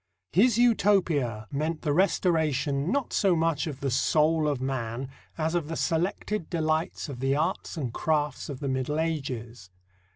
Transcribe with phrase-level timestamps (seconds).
[0.33, 5.67] His Utopia meant the restoration, not so much of the soul of man, as of
[5.67, 9.69] the selected delights of the arts and crafts of the Middle Ages.